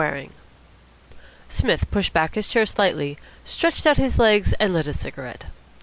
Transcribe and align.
WARING 0.03 0.33
Psmith 1.47 1.91
pushed 1.91 2.11
back 2.11 2.33
his 2.33 2.47
chair 2.47 2.65
slightly, 2.65 3.19
stretched 3.45 3.85
out 3.85 3.97
his 3.97 4.17
legs, 4.17 4.51
and 4.53 4.73
lit 4.73 4.87
a 4.87 4.95
cigarette. 4.95 5.45